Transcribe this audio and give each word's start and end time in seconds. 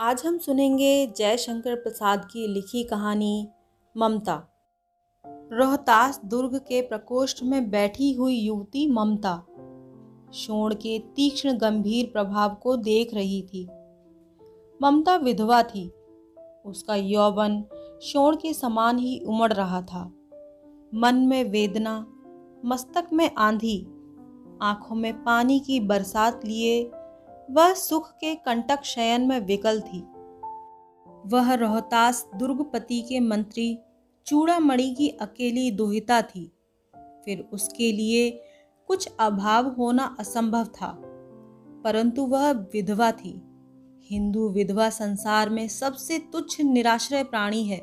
आज 0.00 0.22
हम 0.26 0.38
सुनेंगे 0.38 1.06
जयशंकर 1.06 1.74
प्रसाद 1.74 2.24
की 2.24 2.46
लिखी 2.46 2.84
कहानी, 2.84 3.48
ममता। 3.96 4.48
रोहतास 5.26 6.20
दुर्ग 6.24 6.58
के 6.58 6.82
प्रकोष्ठ 6.82 7.42
में 7.42 7.70
बैठी 7.70 8.12
हुई 8.12 8.34
युवती 8.34 8.90
ममता, 8.90 9.46
शोण 10.32 10.74
के 10.74 10.98
तीक्ष्ण 10.98 11.58
गंभीर 11.58 12.10
प्रभाव 12.12 12.54
को 12.54 12.76
देख 12.76 13.14
रही 13.14 13.42
थी। 13.42 13.68
ममता 14.82 15.16
विधवा 15.16 15.62
थी, 15.62 15.92
उसका 16.66 16.94
यौवन 16.94 17.64
शोण 18.02 18.36
के 18.36 18.54
समान 18.54 18.98
ही 18.98 19.20
उमड़ 19.20 19.52
रहा 19.52 19.82
था। 19.82 20.12
मन 20.94 21.14
में 21.14 21.44
वेदना, 21.44 22.06
मस्तक 22.64 23.06
में 23.12 23.30
आंधी 23.38 23.86
आँखों 24.62 24.96
में 24.96 25.22
पानी 25.24 25.60
की 25.60 25.80
बरसात 25.80 26.44
लिए, 26.44 26.90
वह 27.50 27.74
सुख 27.74 28.10
के 28.10 28.34
कंटक 28.34 28.84
शयन 28.84 29.26
में 29.26 29.40
विकल 29.40 29.80
थी। 29.80 30.00
वह 31.26 31.54
रोहतास 31.54 32.28
दुर्गपति 32.36 33.00
के 33.02 33.20
मंत्री 33.20 33.78
चूड़ामणि 34.26 34.94
की 34.98 35.08
अकेली 35.08 35.70
दुहिता 35.70 36.22
थी। 36.22 36.52
फिर 36.94 37.48
उसके 37.52 37.92
लिए 37.92 38.30
कुछ 38.86 39.08
अभाव 39.20 39.68
होना 39.68 40.16
असंभव 40.20 40.64
था, 40.64 41.02
परंतु 41.84 42.22
वह 42.22 42.50
विधवा 42.50 43.12
थी। 43.12 43.42
हिंदू 44.10 44.48
विधवा 44.48 44.90
संसार 44.90 45.50
में 45.50 45.68
सबसे 45.68 46.18
तुच्छ 46.18 46.60
निराश्रय 46.60 47.24
प्राणी 47.24 47.64
है। 47.64 47.78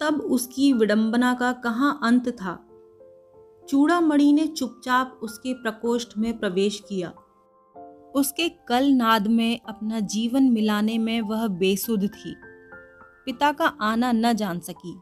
तब 0.00 0.28
उसकी 0.30 0.72
विडंबना 0.72 1.34
का 1.34 1.52
कहाँ 1.52 1.98
अंत 2.02 2.28
था? 2.28 2.71
चूड़ामणि 3.68 4.32
ने 4.32 4.46
चुपचाप 4.46 5.20
उसके 5.22 5.54
प्रकोष्ठ 5.54 6.08
में 6.18 6.38
प्रवेश 6.38 6.82
किया। 6.88 7.12
उसके 8.14 8.48
कल 8.48 8.88
नाद 8.92 9.26
में 9.26 9.60
अपना 9.68 10.00
जीवन 10.00 10.42
मिलाने 10.42 10.98
में 10.98 11.20
वह 11.20 11.46
बेसुध 11.48 12.04
थी। 12.04 12.36
पिता 13.26 13.52
का 13.52 13.66
आना 13.66 14.12
न 14.12 14.32
जान 14.32 14.60
सकी। 14.60 15.00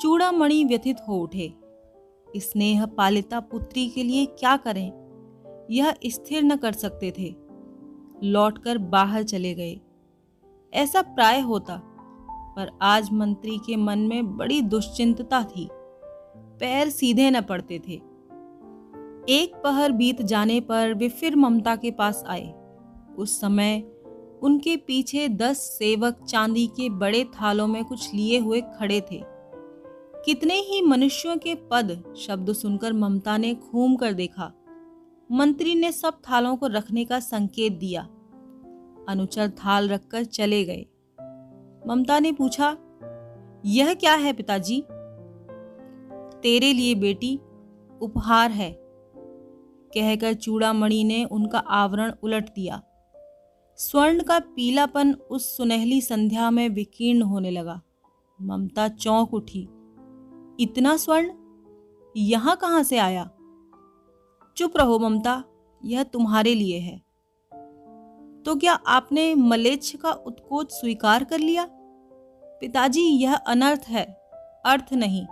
चूड़ामणि 0.00 0.64
व्यथित 0.64 0.96
हो 1.08 1.18
उठे। 1.18 1.54
स्नेह 2.36 2.86
पालिता 2.86 3.40
पुत्री 3.40 3.88
के 3.88 4.02
लिए 4.02 4.26
क्या 4.26 4.56
करें? 4.56 4.92
यह 5.70 5.94
स्थिर 6.06 6.42
न 6.42 6.56
कर 6.56 6.72
सकते 6.72 7.14
थे। 7.18 7.34
लौटकर 8.22 8.78
बाहर 8.78 9.22
चले 9.22 9.54
गए। 9.54 9.80
ऐसा 10.74 11.02
प्राय 11.02 11.40
होता, 11.40 11.82
पर 12.56 12.78
आज 12.82 13.12
मंत्री 13.12 13.58
के 13.58 13.76
मन 13.76 13.98
में 13.98 14.36
बड़ी 14.36 14.62
दुश्चिंतता 14.62 15.44
थी। 15.44 15.68
पैर 16.60 16.88
सीधे 16.88 17.30
न 17.30 17.40
पड़ते 17.40 17.78
थे। 17.78 17.94
एक 19.28 19.60
पहर 19.64 19.92
बीत 19.92 20.22
जाने 20.22 20.60
पर 20.60 20.94
वे 20.94 21.08
फिर 21.08 21.36
ममता 21.36 21.76
के 21.76 21.90
पास 21.90 22.24
आए। 22.26 22.54
उस 23.18 23.40
समय 23.40 23.82
उनके 24.42 24.76
पीछे 24.76 25.28
दस 25.28 25.58
सेवक 25.58 26.22
चांदी 26.28 26.66
के 26.66 26.90
बड़े 26.90 27.24
थालों 27.24 27.66
में 27.66 27.84
कुछ 27.84 28.14
लिए 28.14 28.38
हुए 28.38 28.60
खड़े 28.60 29.00
थे। 29.00 29.22
कितने 30.24 30.54
ही 30.54 30.82
मनुष्यों 30.82 31.36
के 31.36 31.54
पद 31.54 32.14
शब्द 32.16 32.52
सुनकर 32.52 32.92
ममता 32.92 33.36
ने 33.36 33.54
घूम 33.54 33.96
कर 33.96 34.12
देखा। 34.12 34.52
मंत्री 35.32 35.74
ने 35.74 35.92
सब 35.92 36.14
थालों 36.30 36.56
को 36.56 36.66
रखने 36.66 37.04
का 37.04 37.20
संकेत 37.20 37.72
दिया। 37.72 38.02
अनुचर 39.08 39.50
थाल 39.50 39.88
रखकर 39.88 40.24
चले 40.24 40.64
गए। 40.64 40.86
ममता 41.88 42.18
ने 42.18 42.32
पूछा, 42.32 42.76
यह 43.66 43.94
क्या 43.94 44.14
है 44.14 44.32
पिताजी? 44.32 44.84
तेरे 46.46 46.72
लिए 46.72 46.94
बेटी 46.94 47.36
उपहार 48.02 48.50
है। 48.50 48.78
कहकर 49.94 50.34
चूड़ामणि 50.34 51.04
ने 51.04 51.24
उनका 51.24 51.58
आवरण 51.58 52.12
उलट 52.22 52.48
दिया। 52.48 52.82
स्वर्ण 53.76 54.22
का 54.22 54.38
पीलापन 54.38 55.12
उस 55.12 55.56
सुनहली 55.56 56.00
संध्या 56.00 56.50
में 56.50 56.68
विकीर्ण 56.68 57.22
होने 57.22 57.50
लगा। 57.50 57.82
ममता 58.42 58.88
चौंक 58.88 59.34
उठी। 59.34 59.68
इतना 60.60 60.96
स्वर्ण? 60.96 61.30
यहाँ 62.16 62.56
कहाँ 62.56 62.82
से 62.82 62.98
आया? 62.98 63.30
चुप 64.56 64.76
रहो 64.76 64.98
ममता, 64.98 65.44
यह 65.84 66.02
तुम्हारे 66.02 66.54
लिए 66.54 66.78
है। 66.78 66.98
तो 68.42 68.56
क्या 68.56 68.72
आपने 68.72 69.34
मलेच्छ 69.34 69.96
का 69.96 70.12
उत्कोच 70.12 70.72
स्वीकार 70.72 71.24
कर 71.24 71.38
लिया? 71.38 71.68
पिताजी, 72.42 73.02
यह 73.02 73.34
अनर्थ 73.34 73.84
है, 73.88 74.04
अर्थ 74.66 74.94
नहीं। 74.94 75.26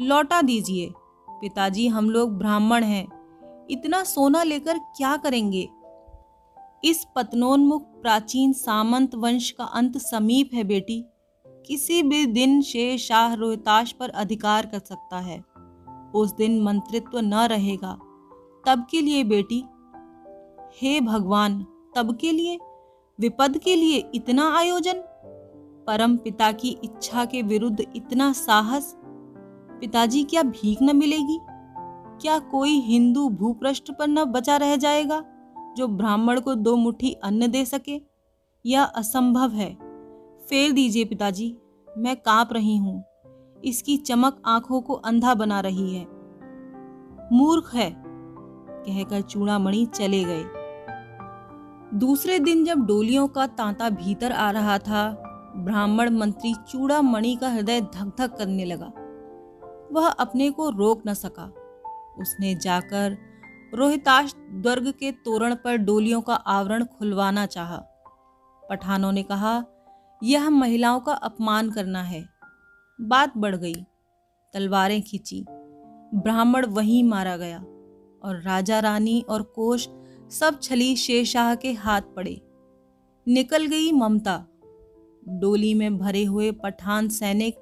लौटा 0.00 0.42
दीजिए। 0.42 0.92
पिताजी, 1.30 1.88
हम 1.88 2.10
लोग 2.10 2.38
ब्राह्मण 2.38 2.84
हैं। 2.84 3.06
इतना 3.70 4.04
सोना 4.04 4.42
लेकर 4.42 4.78
क्या 4.78 5.16
करेंगे? 5.16 5.68
इस 6.84 7.06
पतनोन्मुख 7.16 7.82
प्राचीन 7.82 8.52
सामंत 8.52 9.14
वंश 9.14 9.50
का 9.50 9.64
अंत 9.64 9.98
समीप 9.98 10.50
है 10.54 10.64
बेटी। 10.64 11.04
किसी 11.46 12.02
भी 12.02 12.26
दिन 12.26 12.62
शेर 12.62 12.98
शाह 12.98 13.34
रोहताश 13.34 13.92
पर 13.92 14.08
अधिकार 14.08 14.66
कर 14.66 14.78
सकता 14.78 15.18
है। 15.18 15.44
उस 16.14 16.34
दिन 16.34 16.62
मंत्रित्व 16.62 17.18
न 17.18 17.34
रहेगा। 17.34 17.92
तब 18.66 18.86
के 18.90 19.00
लिए 19.00 19.24
बेटी। 19.24 19.64
हे 20.82 21.00
भगवान, 21.00 21.66
तब 21.96 22.16
के 22.16 22.32
लिए? 22.32 22.58
विपद 23.20 23.58
के 23.58 23.76
लिए 23.76 24.10
इतना 24.14 24.58
आयोजन? 24.58 25.02
परम 25.86 26.16
पिता 26.16 26.52
की 26.52 26.78
इच्छा 26.84 27.24
के 27.24 27.42
विरुद्ध 27.42 27.92
इतना 27.96 28.32
साहस? 28.32 28.96
पिताजी 29.80 30.24
क्या 30.24 30.42
भीख 30.42 30.78
न 30.82 30.96
मिलेगी? 30.96 31.38
क्या 32.22 32.38
कोई 32.38 32.70
हिंदू 32.70 33.28
भूपृष्ठ 33.28 33.90
पर 33.90 34.08
न 34.08 34.24
बचा 34.24 34.56
रह 34.56 34.76
जाएगा, 34.76 35.24
जो 35.76 35.88
ब्राह्मण 35.88 36.40
को 36.40 36.54
दो 36.54 36.76
मुट्ठी 36.76 37.12
अन्न 37.12 37.50
दे 37.50 37.64
सके? 37.64 38.00
यह 38.66 38.82
असंभव 38.82 39.50
है। 39.50 39.78
फेर 40.48 40.72
दीजिए 40.72 41.04
पिताजी, 41.04 41.56
मैं 41.98 42.16
काँप 42.16 42.48
रही 42.52 42.76
हूँ। 42.76 43.04
इसकी 43.64 43.96
चमक 43.96 44.42
आँखों 44.46 44.80
को 44.80 44.94
अंधा 44.94 45.34
बना 45.34 45.60
रही 45.60 45.94
है। 45.94 46.06
मूर्ख 47.32 47.74
है, 47.74 47.94
कहकर 47.98 49.20
चूड़ामणि 49.20 49.86
चले 49.86 50.24
गए। 50.24 50.44
दूसरे 51.94 52.38
दिन 52.38 52.64
जब 52.64 52.86
डोलियों 52.86 53.28
का 53.28 53.46
तांता 53.46 53.90
भीतर 53.90 54.32
आ 54.32 54.50
रहा 54.50 54.78
था, 54.78 55.22
ब्राह्मण 55.56 56.18
मंत्री 56.18 56.54
चूड़ामणि 56.68 57.36
का 57.36 57.48
हृदय 57.48 57.80
धक 57.80 58.12
धक 58.18 58.36
करने 58.36 58.64
लगा। 58.64 58.92
वह 59.92 60.08
अपने 60.08 60.50
को 60.50 60.70
रोक 60.70 61.02
न 61.06 61.14
सका। 61.14 61.44
उसने 62.18 62.54
जाकर 62.54 63.18
रोहिताश 63.74 64.34
दुर्ग 64.36 64.90
के 64.90 65.12
तोरण 65.12 65.54
पर 65.54 65.76
डोलियों 65.76 66.20
का 66.20 66.34
आवरण 66.34 66.84
खुलवाना 66.84 67.46
चाहा। 67.46 67.76
पठानों 68.70 69.12
ने 69.12 69.22
कहा, 69.22 69.64
यह 70.22 70.50
महिलाओं 70.50 71.00
का 71.00 71.12
अपमान 71.12 71.70
करना 71.70 72.02
है। 72.02 72.28
बात 73.00 73.32
बढ़ 73.36 73.56
गई, 73.56 73.74
तलवारें 74.54 75.02
खींची, 75.02 75.44
ब्राह्मण 76.14 76.66
वहीं 76.66 77.04
मारा 77.04 77.36
गया 77.36 77.58
और 78.24 78.42
राजा 78.42 78.78
रानी 78.78 79.24
और 79.28 79.42
कोश 79.42 79.88
सब 80.30 80.60
छली 80.62 80.96
शेरशाह 80.96 81.54
के 81.54 81.72
हाथ 81.72 82.00
पड़े। 82.00 82.42
निकल 83.28 83.66
गई 83.66 83.92
ममता। 83.92 84.44
डोली 85.28 85.74
में 85.74 85.98
भरे 85.98 86.24
हुए 86.24 86.50
पठान 86.52 87.08
सैनिक 87.08 87.56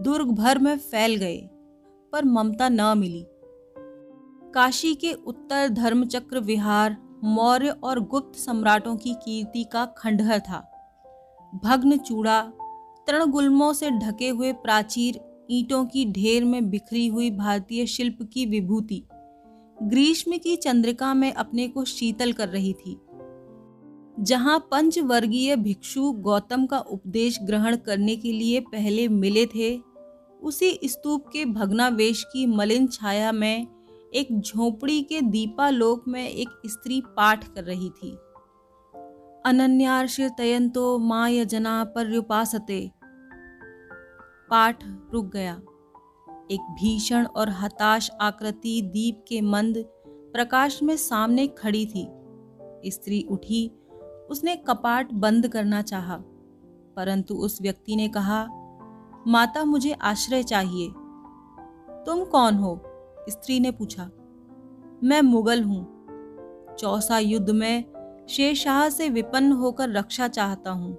दुर्ग 0.00 0.30
भर 0.30 0.58
में 0.58 0.78
फैल 0.78 1.16
गए। 1.16 1.48
पर 2.12 2.24
ममता 2.24 2.68
न 2.68 2.98
मिली। 2.98 3.24
काशी 4.54 4.94
के 4.94 5.12
उत्तर 5.12 5.68
धर्मचक्र 5.68 6.40
विहार, 6.40 6.96
मौर्य 7.24 7.70
और 7.82 8.00
गुप्त 8.00 8.38
सम्राटों 8.38 8.96
की 8.96 9.14
कीर्ति 9.14 9.64
का 9.64 9.84
खंडहर 9.98 10.40
था। 10.40 10.58
भग्न 11.64 11.96
चूड़ा, 11.98 12.40
तृणगुल्मों 13.08 13.72
से 13.72 13.90
ढके 13.90 14.28
हुए 14.28 14.52
प्राचीर 14.52 15.20
ईंटों 15.50 15.84
की 15.84 16.04
ढेर 16.12 16.44
में 16.44 16.68
बिखरी 16.70 17.06
हुई 17.06 17.30
भारतीय 17.30 17.86
शिल्प 17.86 18.18
की 18.32 18.44
विभूति, 18.46 19.02
ग्रीष्म 19.78 20.38
की 20.38 20.56
चंद्रिका 20.56 21.12
में 21.14 21.32
अपने 21.32 21.68
को 21.68 21.84
शीतल 21.84 22.32
कर 22.32 22.48
रही 22.48 22.72
थी, 22.72 22.98
जहाँ 24.20 24.58
पंचवर्गीय 24.70 25.56
भिक्षु 25.56 26.10
गौतम 26.12 26.66
का 26.66 26.78
उपदेश 26.78 27.38
ग्रहण 27.42 27.76
करने 27.76 28.16
के 28.16 28.32
लिए 28.32 28.60
पहले 28.62 29.06
मिले 29.08 29.46
थे। 29.46 29.70
उसी 30.42 30.78
स्तूप 30.84 31.26
के 31.28 31.44
भग्नावेश 31.44 32.22
की 32.22 32.46
मलिन 32.46 32.86
छाया 32.86 33.32
में 33.32 33.66
एक 34.14 34.40
झोपड़ी 34.40 35.02
के 35.02 35.20
दीपालोक 35.20 36.08
में 36.08 36.28
एक 36.28 36.48
स्त्री 36.66 37.00
पाठ 37.06 37.44
कर 37.48 37.64
रही 37.64 37.90
थी। 37.90 38.10
अनन्यार्षितयंतो 39.46 40.98
माय 40.98 41.44
जना 41.44 41.84
पर्युपासते। 41.84 42.90
पाठ 44.50 44.84
रुक 45.12 45.32
गया। 45.32 45.54
एक 46.50 46.60
भीषण 46.60 47.26
और 47.26 47.50
हताश 47.50 48.10
आकृति 48.20 48.80
दीप 48.82 49.24
के 49.28 49.40
मंद 49.40 49.84
प्रकाश 50.06 50.82
में 50.82 50.96
सामने 50.96 51.46
खड़ी 51.46 51.86
थी। 51.86 52.06
स्त्री 52.90 53.22
उठी 53.30 53.68
उसने 54.30 54.56
कपाट 54.56 55.12
बंद 55.12 55.48
करना 55.48 55.82
चाहा, 55.82 56.16
परंतु 56.96 57.34
उस 57.34 57.62
व्यक्ति 57.62 57.96
ने 57.96 58.08
कहा 58.08 58.42
माता 59.28 59.64
मुझे 59.64 59.92
आश्रय 59.92 60.42
चाहिए। 60.42 60.88
तुम 62.06 62.24
कौन 62.24 62.54
हो? 62.54 62.82
स्त्री 63.28 63.60
ने 63.60 63.70
पूछा। 63.70 64.10
मैं 65.04 65.22
मुगल 65.22 65.62
हूँ। 65.62 66.06
चौसा 66.78 67.18
युद्ध 67.18 67.50
में 67.50 67.84
शेरशाह 68.28 68.88
से 68.88 69.08
विपन्न 69.08 69.52
होकर 69.52 69.90
रक्षा 69.90 70.28
चाहता 70.28 70.70
हूँ। 70.70 70.98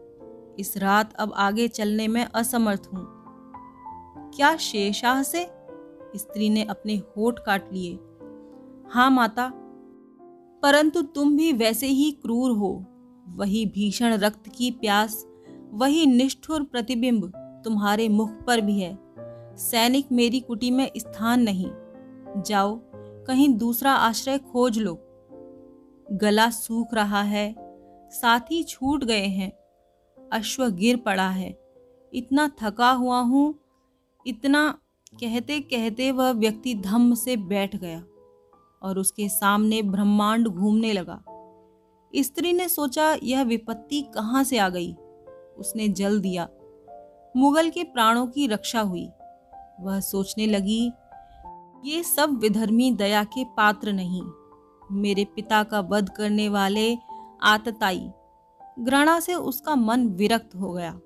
इस 0.59 0.77
रात 0.77 1.13
अब 1.13 1.33
आगे 1.35 1.67
चलने 1.67 2.07
में 2.07 2.25
असमर्थ 2.25 2.89
हूँ। 2.93 3.05
क्या 4.35 4.57
शेरशाह 4.57 5.23
से? 5.23 5.47
स्त्री 6.15 6.49
ने 6.49 6.63
अपने 6.63 6.95
होठ 6.95 7.39
काट 7.39 7.73
लिए। 7.73 7.99
हाँ 8.89 9.11
माता, 9.11 9.51
परंतु 10.63 11.01
तुम 11.01 11.37
भी 11.37 11.53
वैसे 11.53 11.87
ही 11.87 12.11
क्रूर 12.11 12.51
हो। 12.51 12.85
वही 13.27 13.65
भीषण 13.65 14.13
रक्त 14.13 14.49
की 14.49 14.71
प्यास, 14.71 15.27
वही 15.71 16.05
निष्ठुर 16.05 16.63
प्रतिबिंब 16.63 17.31
तुम्हारे 17.63 18.09
मुख 18.09 18.29
पर 18.43 18.61
भी 18.61 18.79
है। 18.79 18.97
सैनिक 19.57 20.11
मेरी 20.11 20.39
कुटी 20.39 20.71
में 20.71 20.91
स्थान 20.97 21.41
नहीं। 21.41 21.71
जाओ, 22.41 22.79
कहीं 23.27 23.49
दूसरा 23.57 23.91
आश्रय 23.91 24.37
खोज 24.37 24.79
लो। 24.79 24.99
गला 26.11 26.49
सूख 26.49 26.93
रहा 26.93 27.21
है, 27.21 27.55
साथी 28.11 28.63
छूट 28.63 29.03
गए 29.03 29.25
हैं। 29.25 29.51
अश्व 30.31 30.69
गिर 30.69 30.97
पड़ा 30.97 31.29
है। 31.29 31.59
इतना 32.13 32.51
थका 32.61 32.91
हुआ 32.91 33.19
हूँ, 33.19 33.53
इतना 34.27 34.79
कहते 35.13 35.59
कहते 35.59 36.11
वह 36.11 36.31
व्यक्ति 36.31 36.73
धम्म 36.75 37.15
से 37.15 37.37
बैठ 37.37 37.75
गया 37.75 38.03
और 38.81 38.99
उसके 38.99 39.29
सामने 39.29 39.81
ब्रह्मांड 39.81 40.47
घूमने 40.47 40.93
लगा। 40.93 41.23
स्त्री 42.15 42.53
ने 42.53 42.69
सोचा, 42.69 43.17
यह 43.23 43.43
विपत्ति 43.43 44.01
कहाँ 44.01 44.43
से 44.43 44.57
आ 44.57 44.69
गई? 44.69 44.93
उसने 45.57 45.87
जल 45.87 46.19
दिया। 46.21 46.47
मुगल 47.35 47.69
के 47.69 47.83
प्राणों 47.83 48.25
की 48.27 48.47
रक्षा 48.47 48.81
हुई। 48.81 49.07
वह 49.81 49.99
सोचने 49.99 50.45
लगी, 50.45 50.91
ये 51.85 52.03
सब 52.03 52.37
विधर्मी 52.39 52.91
दया 52.91 53.23
के 53.23 53.43
पात्र 53.57 53.93
नहीं। 53.93 54.21
मेरे 54.91 55.25
पिता 55.25 55.63
का 55.63 55.79
वध 55.81 56.09
करने 56.09 56.47
वाले 56.49 56.95
आतताई, 57.43 58.09
घृणा 58.79 59.19
से 59.19 59.33
उसका 59.33 59.75
मन 59.75 60.07
विरक्त 60.09 60.55
हो 60.55 60.71
गया। 60.71 60.99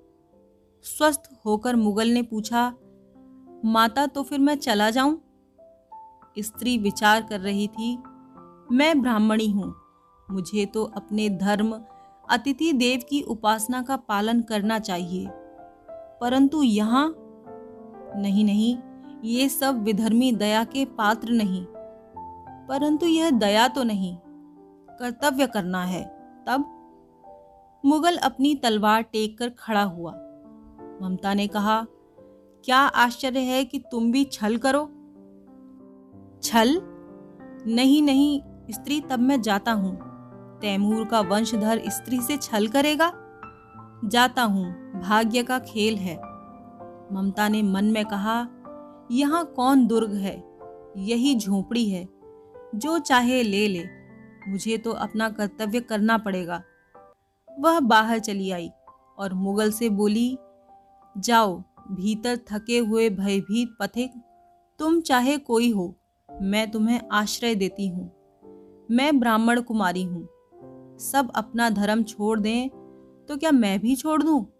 स्वस्थ 0.84 1.30
होकर 1.46 1.76
मुगल 1.76 2.08
ने 2.08 2.22
पूछा, 2.22 2.72
माता 3.64 4.06
तो 4.06 4.22
फिर 4.22 4.38
मैं 4.38 4.54
चला 4.56 4.90
जाऊँ? 4.90 5.20
स्त्री 6.38 6.78
विचार 6.78 7.22
कर 7.22 7.40
रही 7.40 7.66
थी, 7.68 7.96
मैं 8.72 9.00
ब्राह्मणी 9.02 9.50
हूँ। 9.50 9.74
मुझे 10.28 10.66
तो 10.66 10.84
अपने 10.86 11.28
धर्म, 11.30 11.74
अतिथि 12.28 12.72
देव 12.72 13.00
की 13.08 13.22
उपासना 13.22 13.82
का 13.82 13.96
पालन 13.98 14.42
करना 14.42 14.78
चाहिए। 14.78 15.26
परंतु 16.20 16.62
यहाँ 16.62 17.14
नहीं 18.16 18.44
नहीं, 18.44 18.78
ये 19.24 19.48
सब 19.48 19.82
विधर्मी 19.82 20.32
दया 20.32 20.64
के 20.64 20.84
पात्र 20.84 21.30
नहीं। 21.30 21.66
परंतु 22.68 23.06
यह 23.06 23.30
दया 23.30 23.68
तो 23.68 23.84
नहीं, 23.84 24.16
कर्तव्य 24.90 25.46
करना 25.46 25.84
है। 25.84 26.04
तब 26.46 26.74
मुगल 27.86 28.16
अपनी 28.16 28.54
तलवार 28.54 29.02
टेक 29.02 29.38
कर 29.38 29.48
खड़ा 29.48 29.82
हुआ। 29.82 30.12
ममता 31.02 31.34
ने 31.34 31.46
कहा, 31.46 31.86
क्या 32.64 32.78
आश्चर्य 32.78 33.38
है 33.38 33.64
कि 33.64 33.78
तुम 33.78 34.12
भी 34.12 34.24
छल 34.24 34.56
करो? 34.56 34.84
छल? 36.42 36.80
नहीं 37.66 38.02
नहीं, 38.02 38.40
स्त्री 38.70 39.00
तब 39.00 39.18
मैं 39.18 39.40
जाता 39.40 39.72
हूँ। 39.72 39.98
तैमूर 40.60 41.04
का 41.04 41.20
वंशधर 41.20 41.82
स्त्री 41.86 42.20
से 42.20 42.36
छल 42.36 42.66
करेगा? 42.66 43.12
जाता 44.04 44.42
हूँ। 44.42 44.87
भाग्य 45.00 45.42
का 45.42 45.58
खेल 45.58 45.96
है। 45.96 46.16
ममता 47.12 47.48
ने 47.48 47.62
मन 47.62 47.84
में 47.84 48.04
कहा, 48.04 48.48
यहाँ 49.10 49.44
कौन 49.56 49.86
दुर्ग 49.86 50.12
है? 50.12 50.42
यही 50.96 51.34
झोपड़ी 51.34 51.88
है। 51.90 52.08
जो 52.74 52.98
चाहे 52.98 53.42
ले 53.42 53.68
ले। 53.68 53.84
मुझे 54.48 54.78
तो 54.78 54.90
अपना 54.90 55.28
कर्तव्य 55.28 55.80
करना 55.80 56.18
पड़ेगा। 56.18 56.62
वह 57.60 57.80
बाहर 57.80 58.18
चली 58.18 58.50
आई 58.50 58.70
और 59.18 59.34
मुगल 59.34 59.70
से 59.70 59.88
बोली, 59.88 60.38
जाओ, 61.18 61.62
भीतर 61.90 62.38
थके 62.52 62.78
हुए 62.78 63.10
भयभीत 63.10 63.76
पथिक 63.80 64.12
तुम 64.78 65.00
चाहे 65.00 65.36
कोई 65.38 65.70
हो, 65.70 65.94
मैं 66.28 66.70
तुम्हें 66.70 67.00
आश्रय 67.12 67.54
देती 67.54 67.88
हूँ। 67.88 68.10
मैं 68.90 69.18
ब्राह्मण 69.20 69.60
कुमारी 69.60 70.02
हूँ। 70.02 70.28
सब 70.98 71.32
अपना 71.34 71.70
धर्म 71.70 72.02
छोड़ 72.02 72.38
दें 72.40 72.68
तो 73.28 73.36
क्या 73.36 73.52
मैं 73.52 73.78
भी 73.80 73.96
छोड़ 73.96 74.22
दूँ? 74.22 74.57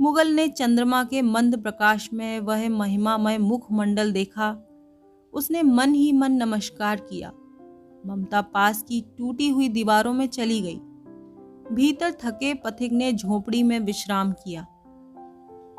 मुगल 0.00 0.28
ने 0.28 0.48
चंद्रमा 0.48 1.04
के 1.04 1.22
मंद 1.22 1.62
प्रकाश 1.62 2.12
में 2.12 2.40
वह 2.40 2.68
महिमामय 2.68 3.38
मुखमंडल 3.38 4.12
देखा। 4.12 4.68
उसने 5.32 5.62
मन 5.62 5.94
ही 5.94 6.12
मन 6.12 6.32
नमस्कार 6.32 6.96
किया। 6.96 7.32
ममता 8.06 8.40
पास 8.40 8.82
की 8.82 9.00
टूटी 9.18 9.48
हुई 9.48 9.68
दीवारों 9.68 10.12
में 10.12 10.26
चली 10.26 10.60
गई। 10.60 10.76
भीतर 11.74 12.10
थके 12.10 12.54
पथिक 12.54 12.92
ने 12.92 13.12
झोपड़ी 13.12 13.62
में 13.62 13.80
विश्राम 13.80 14.32
किया। 14.32 14.66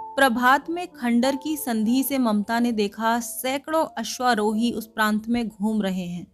प्रभात 0.01 0.69
में 0.69 0.87
खंडर 0.87 1.35
की 1.35 1.57
संधि 1.57 2.03
से 2.03 2.17
ममता 2.17 2.59
ने 2.59 2.71
देखा 2.71 3.19
सैकड़ों 3.19 3.85
अश्वारोही 3.97 4.71
उस 4.71 4.87
प्रांत 4.87 5.29
में 5.29 5.47
घूम 5.47 5.81
रहे 5.81 6.07
हैं। 6.07 6.27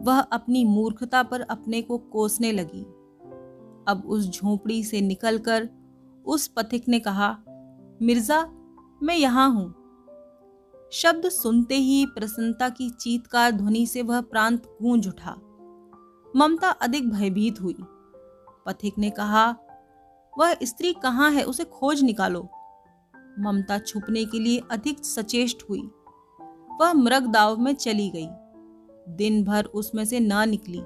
वह 0.00 0.20
अपनी 0.20 0.64
मूर्खता 0.64 1.22
पर 1.22 1.40
अपने 1.40 1.82
को 1.82 1.98
कोसने 1.98 2.52
लगी। 2.52 2.82
अब 3.88 4.02
उस 4.06 4.30
झोपड़ी 4.30 4.84
से 4.84 5.00
निकलकर 5.00 5.81
उस 6.26 6.48
पथिक 6.48 6.88
ने 6.88 7.00
कहा, 7.00 7.38
मिर्ज़ा, 8.02 8.42
मैं 9.02 9.16
यहाँ 9.16 9.50
हूँ। 9.50 9.74
शब्द 10.92 11.28
सुनते 11.28 11.74
ही 11.74 12.06
प्रसन्नता 12.06 12.68
की 12.68 12.90
चीतकार 12.90 13.50
ध्वनि 13.50 13.86
से 13.86 14.02
वह 14.02 14.20
प्रांत 14.20 14.78
गूंज 14.82 15.08
उठा। 15.08 15.36
ममता 16.36 16.68
अधिक 16.68 17.10
भयभीत 17.10 17.60
हुई। 17.60 17.76
पथिक 18.66 18.98
ने 18.98 19.10
कहा, 19.10 19.56
वह 20.38 20.56
स्त्री 20.62 20.92
कहाँ 20.92 21.30
है, 21.30 21.42
उसे 21.42 21.64
खोज 21.64 22.02
निकालो। 22.02 22.48
ममता 23.38 23.78
छुपने 23.78 24.24
के 24.24 24.38
लिए 24.38 24.62
अधिक 24.70 25.04
सचेष्ट 25.04 25.62
हुई। 25.70 25.90
वह 26.80 26.92
मृग 26.92 27.26
दाव 27.26 27.60
में 27.60 27.74
चली 27.74 28.10
गई। 28.10 28.28
दिन 29.16 29.44
भर 29.44 29.64
उसमें 29.64 30.04
से 30.04 30.20
ना 30.20 30.44
निकली। 30.44 30.82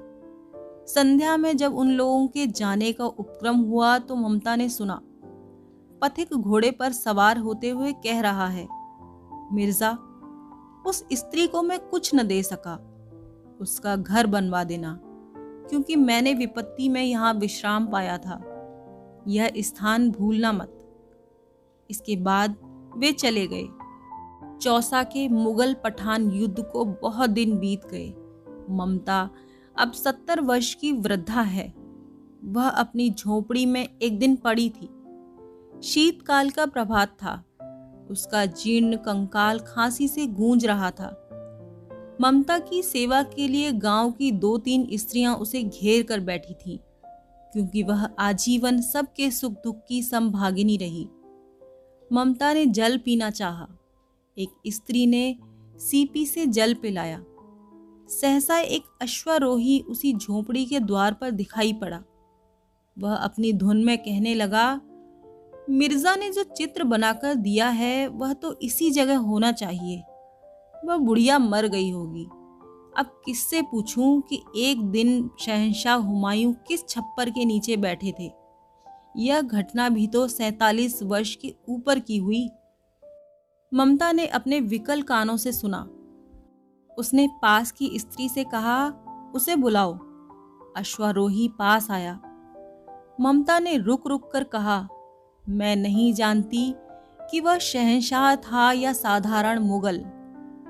संध्या 0.93 1.37
में 1.37 1.57
जब 1.57 1.75
उन 1.75 1.91
लोगों 1.91 2.27
के 2.27 2.47
जाने 2.47 2.91
का 2.91 3.05
उपक्रम 3.05 3.55
हुआ 3.55 3.99
तो 3.99 4.15
ममता 4.15 4.55
ने 4.55 4.69
सुना 4.69 5.01
पथिक 6.01 6.33
घोड़े 6.33 6.71
पर 6.71 6.91
सवार 6.91 7.37
होते 7.37 7.69
हुए 7.69 7.93
कह 7.93 8.19
रहा 8.21 8.47
है, 8.47 8.67
मिर्ज़ा, 9.51 9.91
उस 10.87 11.05
स्त्री 11.13 11.47
को 11.47 11.61
मैं 11.61 11.79
कुछ 11.79 12.15
न 12.15 12.27
दे 12.27 12.43
सका। 12.43 12.75
उसका 13.61 13.95
घर 13.95 14.27
बनवा 14.27 14.63
देना, 14.63 14.99
क्योंकि 15.69 15.95
मैंने 15.95 16.33
विपत्ति 16.33 16.89
में 16.89 17.03
यहाँ 17.03 17.33
विश्राम 17.33 17.87
पाया 17.87 18.17
था। 18.17 18.43
यह 19.27 19.51
स्थान 19.57 20.11
भूलना 20.11 20.51
मत। 20.51 20.73
इसके 21.89 22.15
बाद 22.15 22.55
वे 22.97 23.11
चले 23.11 23.47
गए। 23.47 23.67
चौसा 24.61 25.03
के 25.03 25.27
मुगल 25.29 25.73
पठान 25.73 26.31
युद्ध 26.31 26.63
को 26.73 26.85
बहुत 26.85 27.29
दिन 27.29 27.57
बीत 27.57 27.81
गए। 27.85 28.13
ममता 28.69 29.29
अब 29.79 29.91
सत्तर 29.91 30.41
वर्ष 30.41 30.73
की 30.73 30.91
वृद्धा 30.91 31.41
है। 31.41 31.73
वह 32.43 32.67
अपनी 32.69 33.09
झोपड़ी 33.09 33.65
में 33.65 33.97
एक 34.01 34.19
दिन 34.19 34.35
पड़ी 34.35 34.69
थी। 34.69 34.89
शीतकाल 35.83 36.49
का 36.49 36.65
प्रभात 36.65 37.09
था। 37.09 37.43
उसका 38.11 38.45
जीर्ण 38.45 38.95
कंकाल 38.95 39.59
खांसी 39.59 40.07
से 40.07 40.27
गूंज 40.27 40.65
रहा 40.65 40.91
था। 40.91 41.23
ममता 42.21 42.59
की 42.59 42.83
सेवा 42.83 43.23
के 43.23 43.47
लिए 43.47 43.71
गाँव 43.71 44.11
की 44.11 44.31
दो 44.31 44.57
तीन 44.57 44.87
स्त्रियाँ 44.93 45.35
उसे 45.35 45.63
घेर 45.63 46.03
कर 46.03 46.19
बैठी 46.19 46.53
थीं, 46.53 46.77
क्योंकि 47.53 47.83
वह 47.83 48.09
आजीवन 48.19 48.81
सबके 48.81 49.31
सुख 49.31 49.53
दुख 49.53 49.77
की 49.87 50.03
संभागिनी 50.03 50.77
रही। 50.77 51.09
ममता 52.13 52.53
ने 52.53 52.65
जल 52.65 52.97
पीना 52.97 53.29
चाहा। 53.29 53.67
एक 54.37 54.49
स्त्री 54.67 55.05
ने 55.07 55.39
सीपी 55.79 56.25
से 56.25 56.45
जल 56.45 56.73
पिलाया। 56.73 57.23
सहसा 58.09 58.59
एक 58.59 58.83
अश्वारोही 59.01 59.79
उसी 59.79 60.13
झोपड़ी 60.13 60.65
के 60.65 60.79
द्वार 60.79 61.13
पर 61.13 61.31
दिखाई 61.31 61.73
पड़ा। 61.73 62.03
वह 62.99 63.15
अपनी 63.15 63.53
धुन 63.53 63.83
में 63.83 63.97
कहने 63.97 64.33
लगा 64.33 64.81
मिर्ज़ा 65.69 66.15
ने 66.15 66.29
जो 66.29 66.43
चित्र 66.43 66.83
बनाकर 66.83 67.35
दिया 67.35 67.69
है, 67.69 68.07
वह 68.07 68.33
तो 68.33 68.59
इसी 68.61 68.91
जगह 68.91 69.17
होना 69.17 69.51
चाहिए। 69.51 70.03
वह 70.85 70.97
बुढ़िया 70.97 71.39
मर 71.39 71.67
गई 71.67 71.91
होगी। 71.91 72.23
अब 72.97 73.21
किससे 73.25 73.61
पूछूँ 73.61 74.21
कि 74.21 74.43
एक 74.55 74.81
दिन 74.81 75.29
शहनशाह 75.39 75.95
हुमायूं 75.95 76.53
किस 76.53 76.87
छप्पर 76.89 77.29
के 77.29 77.45
नीचे 77.45 77.77
बैठे 77.77 78.13
थे? 78.19 78.31
यह 79.17 79.41
घटना 79.41 79.89
भी 79.89 80.07
तो 80.07 80.27
सैतालीस 80.27 81.03
वर्ष 81.03 81.35
के 81.35 81.55
ऊपर 81.69 81.99
की 81.99 82.17
हुई। 82.17 82.49
ममता 83.73 84.11
ने 84.11 84.27
अपने 84.27 84.59
विकल 84.59 85.01
कानों 85.01 85.37
से 85.37 85.51
सुना। 85.51 85.89
उसने 86.97 87.27
पास 87.41 87.71
की 87.71 87.99
स्त्री 87.99 88.29
से 88.29 88.43
कहा, 88.43 88.89
उसे 89.35 89.55
बुलाओ। 89.55 89.93
अश्वारोही 90.77 91.47
पास 91.47 91.91
आया। 91.91 92.19
ममता 93.21 93.59
ने 93.59 93.77
रुक 93.77 94.07
रुक 94.07 94.31
कर 94.31 94.43
कहा 94.43 94.87
मैं 95.49 95.75
नहीं 95.75 96.13
जानती 96.13 96.75
कि 97.31 97.39
वह 97.39 97.57
शहनशाह 97.57 98.35
था 98.35 98.71
या 98.71 98.93
साधारण 98.93 99.59
मुगल, 99.59 99.97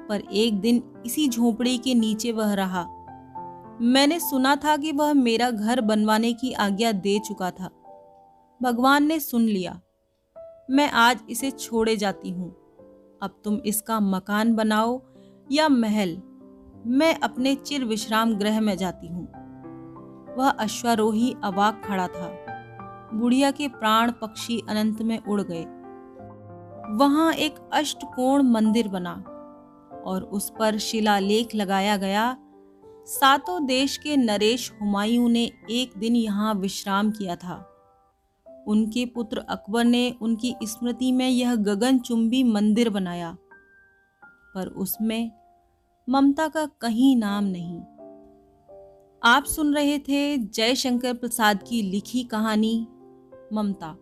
पर 0.09 0.23
एक 0.31 0.59
दिन 0.59 0.83
इसी 1.05 1.29
झोपड़ी 1.29 1.77
के 1.77 1.93
नीचे 1.93 2.31
वह 2.31 2.53
रहा। 2.53 2.85
मैंने 3.81 4.19
सुना 4.19 4.55
था 4.55 4.77
कि 4.77 4.91
वह 4.91 5.13
मेरा 5.13 5.51
घर 5.51 5.81
बनवाने 5.81 6.33
की 6.33 6.53
आज्ञा 6.53 6.91
दे 6.91 7.19
चुका 7.19 7.51
था। 7.51 7.69
भगवान 8.61 9.03
ने 9.03 9.19
सुन 9.19 9.41
लिया। 9.41 9.81
मैं 10.71 10.91
आज 10.91 11.19
इसे 11.29 11.51
छोड़े 11.51 11.97
जाती 11.97 12.29
हूँ। 12.29 12.49
अब 13.21 13.41
तुम 13.43 13.55
इसका 13.55 13.99
मकान 13.99 14.55
बनाओ 14.55 15.01
या 15.51 15.69
महल। 15.69 16.21
मैं 16.85 17.19
अपने 17.19 17.55
चिर 17.55 17.85
विश्राम 17.85 18.35
गृह 18.35 18.61
में 18.61 18.77
जाती 18.77 19.07
हूँ। 19.07 19.27
वह 20.35 20.49
अश्वारोही 20.49 21.35
अवाक 21.43 21.81
खड़ा 21.85 22.07
था। 22.07 22.46
बुढ़िया 23.13 23.51
के 23.51 23.67
प्राण 23.67 24.11
पक्षी 24.11 24.61
अनंत 24.69 25.01
में 25.01 25.17
उड़ 25.19 25.41
गए। 25.41 25.63
वहाँ 26.97 27.31
एक 27.33 27.55
अष्टकोण 27.73 28.41
मंदिर 28.43 28.87
बना 28.87 29.13
और 30.05 30.23
उस 30.23 30.49
पर 30.59 30.77
शिलालेख 30.77 31.55
लगाया 31.55 31.97
गया, 31.97 32.35
सातों 33.07 33.65
देश 33.65 33.97
के 33.97 34.15
नरेश 34.17 34.71
हुमायूं 34.81 35.29
ने 35.29 35.43
एक 35.69 35.97
दिन 35.97 36.15
यहाँ 36.15 36.53
विश्राम 36.53 37.11
किया 37.11 37.35
था। 37.35 37.65
उनके 38.67 39.05
पुत्र 39.05 39.37
अकबर 39.49 39.83
ने 39.83 40.09
उनकी 40.21 40.55
स्मृति 40.63 41.11
में 41.11 41.27
यह 41.29 41.55
गगनचुंबी 41.55 42.43
मंदिर 42.43 42.89
बनाया, 42.89 43.35
पर 44.55 44.67
उसमें 44.67 45.31
ममता 46.07 46.47
का 46.47 46.65
कहीं 46.81 47.15
नाम 47.17 47.43
नहीं। 47.43 47.79
आप 49.21 49.45
सुन 49.45 49.73
रहे 49.75 49.97
थे 49.99 50.37
जयशंकर 50.37 51.13
प्रसाद 51.13 51.63
की 51.63 51.81
लिखी 51.81 52.23
कहानी। 52.23 52.87
ममता। 53.53 53.95